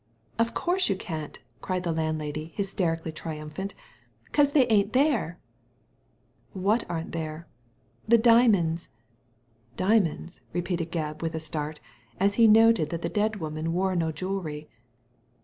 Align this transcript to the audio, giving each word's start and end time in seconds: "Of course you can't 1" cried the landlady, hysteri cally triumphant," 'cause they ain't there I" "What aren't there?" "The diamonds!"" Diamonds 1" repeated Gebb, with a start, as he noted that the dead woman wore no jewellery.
"Of 0.39 0.55
course 0.55 0.89
you 0.89 0.95
can't 0.95 1.37
1" 1.37 1.43
cried 1.61 1.83
the 1.83 1.91
landlady, 1.91 2.55
hysteri 2.57 2.97
cally 2.97 3.11
triumphant," 3.11 3.75
'cause 4.31 4.53
they 4.53 4.67
ain't 4.67 4.93
there 4.93 5.37
I" 5.37 5.37
"What 6.59 6.89
aren't 6.89 7.11
there?" 7.11 7.45
"The 8.07 8.17
diamonds!"" 8.17 8.89
Diamonds 9.77 10.41
1" 10.53 10.53
repeated 10.53 10.91
Gebb, 10.91 11.21
with 11.21 11.35
a 11.35 11.39
start, 11.39 11.79
as 12.19 12.33
he 12.33 12.47
noted 12.47 12.89
that 12.89 13.03
the 13.03 13.09
dead 13.09 13.35
woman 13.35 13.73
wore 13.73 13.95
no 13.95 14.11
jewellery. 14.11 14.67